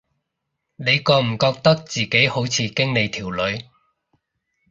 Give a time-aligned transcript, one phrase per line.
[0.77, 3.65] 你覺唔覺得自己好似經理條女